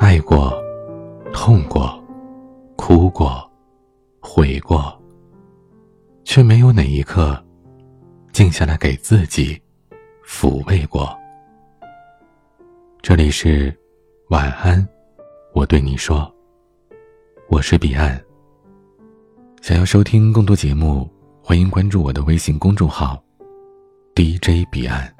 [0.00, 0.50] 爱过，
[1.30, 2.02] 痛过，
[2.74, 3.48] 哭过，
[4.18, 4.98] 悔过，
[6.24, 7.38] 却没有哪一刻
[8.32, 9.60] 静下来给自己
[10.26, 11.14] 抚慰过。
[13.02, 13.78] 这里是
[14.30, 14.88] 晚安，
[15.52, 16.34] 我对你说，
[17.50, 18.18] 我是彼岸。
[19.60, 21.06] 想要收听更多节目，
[21.42, 23.22] 欢迎关注我的微信公众号
[24.14, 25.14] DJ 彼岸。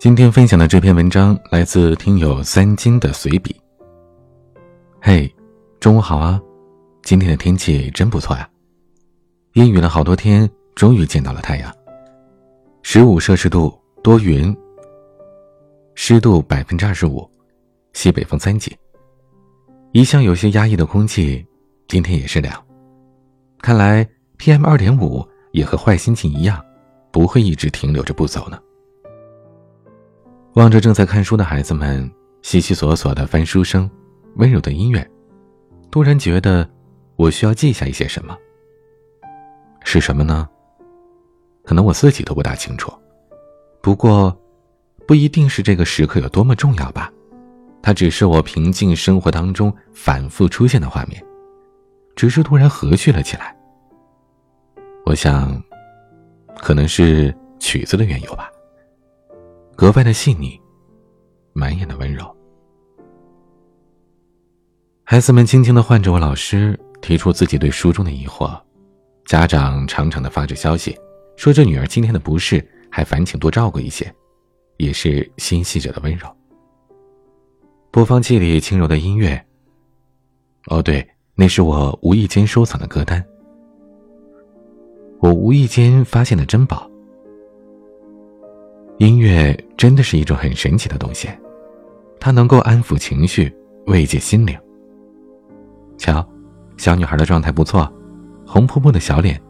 [0.00, 3.54] 今天分享的这篇文章来自听友三金的随笔。
[4.98, 5.30] 嘿，
[5.78, 6.40] 中午好啊！
[7.02, 8.48] 今天的天气真不错呀，
[9.52, 11.70] 阴雨了好多天，终于见到了太阳。
[12.80, 14.56] 十五摄氏度，多云，
[15.94, 17.30] 湿度百分之二十五，
[17.92, 18.74] 西北风三级。
[19.92, 21.46] 一向有些压抑的空气，
[21.88, 22.58] 今天也是凉。
[23.58, 26.58] 看来 PM 二点五也和坏心情一样，
[27.12, 28.58] 不会一直停留着不走呢。
[30.54, 32.10] 望着正在看书的孩子们，
[32.42, 33.88] 悉悉索索的翻书声，
[34.34, 35.08] 温柔的音乐，
[35.92, 36.68] 突然觉得
[37.14, 38.36] 我需要记下一些什么。
[39.84, 40.48] 是什么呢？
[41.62, 42.92] 可能我自己都不大清楚。
[43.80, 44.36] 不过，
[45.06, 47.12] 不一定是这个时刻有多么重要吧？
[47.80, 51.22] 它只是我平静生活当中反复出现的画面，
[52.16, 53.56] 只是突然和煦了起来。
[55.06, 55.62] 我想，
[56.58, 58.50] 可能是曲子的缘由吧。
[59.80, 60.60] 格外的细腻，
[61.54, 62.36] 满眼的温柔。
[65.04, 68.60] 孩子们轻轻的唤着我老师，提出自己对书中的疑惑。
[69.24, 70.94] 家长长长的发着消息，
[71.34, 74.14] 说这女儿今天的不适，还烦请多照顾一些，
[74.76, 76.28] 也是心系着的温柔。
[77.90, 79.42] 播放器里轻柔的音乐。
[80.66, 83.24] 哦，对，那是我无意间收藏的歌单，
[85.20, 86.89] 我无意间发现的珍宝。
[89.00, 91.26] 音乐真的是一种很神奇的东西，
[92.20, 93.50] 它能够安抚情绪，
[93.86, 94.54] 慰藉心灵。
[95.96, 96.22] 瞧，
[96.76, 97.90] 小女孩的状态不错，
[98.46, 99.40] 红扑扑的小脸，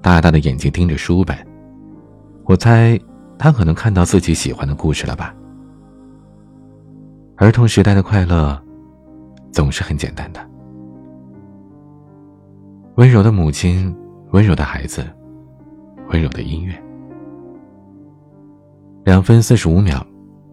[0.00, 1.36] 大大的眼睛盯着书本。
[2.44, 2.96] 我猜，
[3.36, 5.34] 她可能看到自己喜欢的故事了吧。
[7.34, 8.62] 儿童时代的快乐，
[9.50, 10.40] 总是很简单的。
[12.94, 13.92] 温柔的母亲，
[14.30, 15.04] 温柔的孩子，
[16.10, 16.80] 温柔的音乐。
[19.04, 20.06] 两分四十五秒，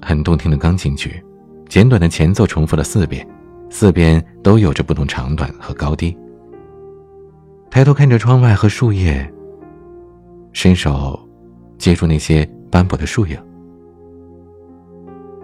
[0.00, 1.22] 很动听的钢琴曲，
[1.68, 3.26] 简短的前奏重复了四遍，
[3.70, 6.16] 四边都有着不同长短和高低。
[7.70, 9.32] 抬头看着窗外和树叶，
[10.52, 11.18] 伸手
[11.78, 13.38] 接住那些斑驳的树影。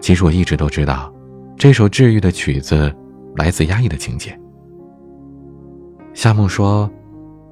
[0.00, 1.12] 其实我一直都知道，
[1.56, 2.92] 这首治愈的曲子
[3.36, 4.38] 来自压抑的情节。
[6.14, 6.90] 夏梦说：“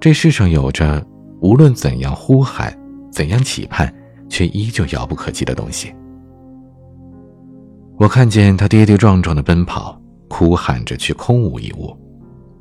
[0.01, 1.05] 这世上有着
[1.41, 2.77] 无论怎样呼喊，
[3.13, 3.93] 怎样期盼。”
[4.29, 5.95] 却依旧遥不可及的东西。
[7.99, 9.99] 我看见他跌跌撞撞的奔跑，
[10.29, 11.97] 哭喊着去空无一物，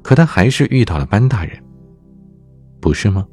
[0.02, 1.62] 可他还是遇到了班大人，
[2.80, 3.26] 不是吗？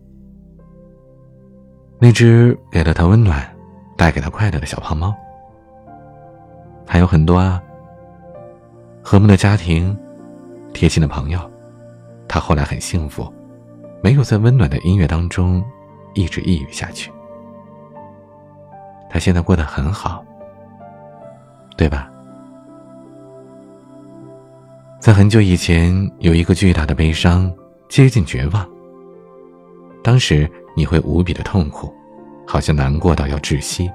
[2.00, 3.48] 那只给了他温暖、
[3.96, 5.14] 带给他快乐的小胖猫，
[6.84, 7.62] 还有很多啊。
[9.04, 9.96] 和睦的家庭，
[10.72, 11.38] 贴心的朋友，
[12.26, 13.32] 他后来很幸福，
[14.02, 15.62] 没有在温暖的音乐当中
[16.14, 17.12] 一直抑郁下去。
[19.12, 20.24] 他现在过得很好，
[21.76, 22.10] 对吧？
[24.98, 27.52] 在很久以前，有一个巨大的悲伤，
[27.90, 28.66] 接近绝望。
[30.02, 31.92] 当时你会无比的痛苦，
[32.46, 33.90] 好像难过到要窒息。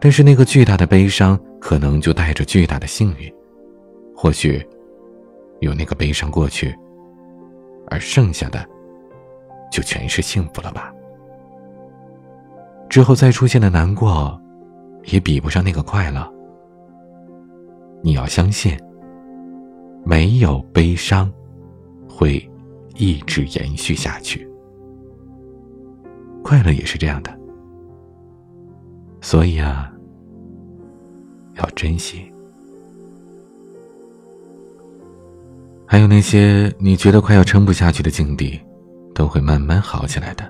[0.00, 3.34] 但是那个巨大的悲伤，可能就带着巨大的幸运，
[4.14, 4.64] 或许，
[5.58, 6.72] 有那个悲伤过去，
[7.88, 8.64] 而剩下的，
[9.68, 10.92] 就全是幸福了吧。
[12.94, 14.40] 之后再出现的难过，
[15.06, 16.32] 也比不上那个快乐。
[18.04, 18.78] 你要相信，
[20.04, 21.28] 没有悲伤，
[22.08, 22.48] 会
[22.94, 24.48] 一直延续下去。
[26.44, 27.36] 快乐也是这样的，
[29.20, 29.92] 所以啊，
[31.56, 32.32] 要珍惜。
[35.84, 38.60] 还有那些你觉得快要撑不下去的境地，
[39.12, 40.48] 都会慢慢好起来的。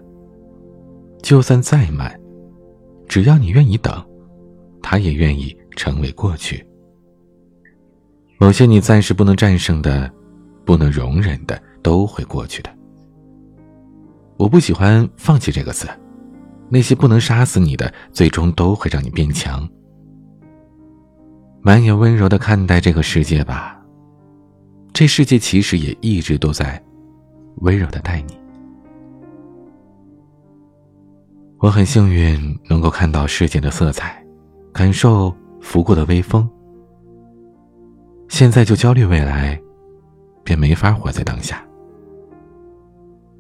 [1.22, 2.14] 就算再慢。
[3.14, 4.04] 只要你愿意等，
[4.82, 6.66] 他也愿意成为过去。
[8.38, 10.12] 某些你暂时不能战胜的、
[10.64, 12.76] 不能容忍的，都会过去的。
[14.36, 15.86] 我不喜欢“放弃”这个词，
[16.68, 19.64] 那些不能杀死你的，最终都会让你变强。
[21.62, 23.80] 满眼温柔的看待这个世界吧，
[24.92, 26.82] 这世界其实也一直都在
[27.58, 28.36] 温柔的待你。
[31.64, 34.22] 我很幸运能够看到世界的色彩，
[34.70, 36.46] 感受拂过的微风，
[38.28, 39.58] 现在就焦虑未来，
[40.42, 41.66] 便没法活在当下。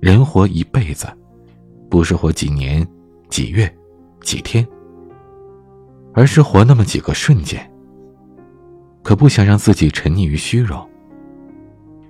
[0.00, 1.06] 人活一辈子，
[1.90, 2.88] 不是活几年、
[3.28, 3.70] 几月、
[4.22, 4.66] 几天，
[6.14, 7.70] 而是活那么几个瞬间。
[9.02, 10.82] 可不想让自己沉溺于虚荣，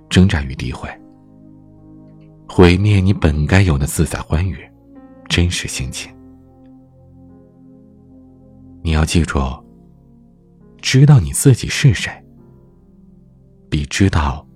[0.09, 0.89] 挣扎于诋毁，
[2.47, 4.57] 毁灭你本该有的自在欢愉、
[5.35, 6.15] 真实心情。
[8.81, 9.37] 你要记住，
[10.81, 12.09] 知道你自己是谁，
[13.69, 14.47] 比知道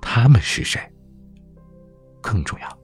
[0.00, 0.80] 他们是谁
[2.20, 2.78] 更重要。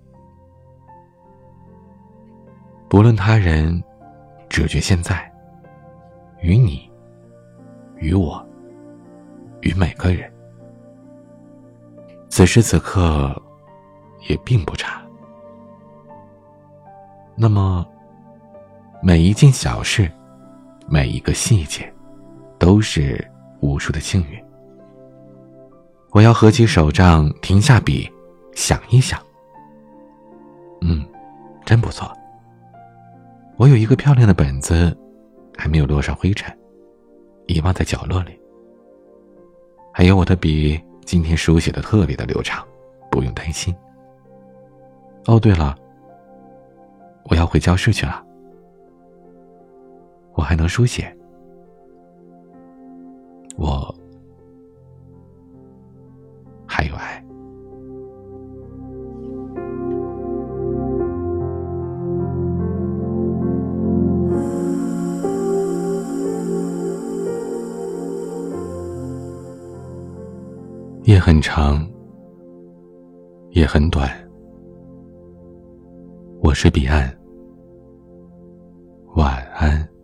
[2.91, 3.81] 不论他人，
[4.49, 5.33] 只觉现在，
[6.43, 6.91] 与你，
[7.99, 8.45] 与我，
[9.61, 10.29] 与每个人，
[12.29, 13.41] 此时此刻
[14.29, 15.08] 也并不差。
[17.41, 17.87] 那么，
[19.01, 20.11] 每一件小事，
[20.89, 21.89] 每一个细节，
[22.59, 23.25] 都是
[23.61, 24.45] 无数的幸运。
[26.11, 28.11] 我要合起手杖，停下笔，
[28.57, 29.21] 想一想。
[30.81, 31.07] 嗯，
[31.65, 32.13] 真不错。
[33.57, 34.97] 我有一个漂亮的本子，
[35.57, 36.53] 还没有落上灰尘，
[37.47, 38.37] 遗忘在角落里。
[39.93, 42.67] 还有我的笔，今天书写的特别的流畅，
[43.13, 43.73] 不用担心。
[45.27, 45.77] 哦，对了，
[47.29, 48.25] 我要回教室去了。
[50.35, 51.15] 我还能书写，
[53.57, 53.95] 我
[56.67, 57.25] 还有爱。
[71.05, 71.85] 夜很长，
[73.51, 74.09] 也很短。
[76.41, 77.18] 我是彼岸，
[79.19, 79.98] 晚安。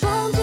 [0.00, 0.39] 窗。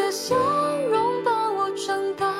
[0.00, 0.34] 的笑
[0.90, 2.39] 容伴我长大。